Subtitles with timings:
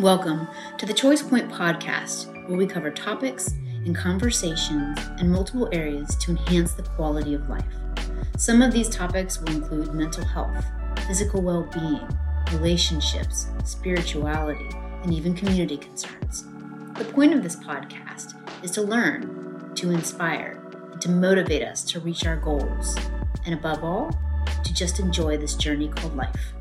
[0.00, 0.48] Welcome
[0.78, 3.48] to the Choice Point podcast, where we cover topics
[3.84, 7.64] and conversations in multiple areas to enhance the quality of life.
[8.38, 10.64] Some of these topics will include mental health,
[11.06, 12.08] physical well being,
[12.52, 14.66] relationships, spirituality,
[15.02, 16.46] and even community concerns.
[16.96, 18.34] The point of this podcast
[18.64, 20.58] is to learn, to inspire,
[20.90, 22.96] and to motivate us to reach our goals,
[23.44, 24.10] and above all,
[24.64, 26.54] to just enjoy this journey called life.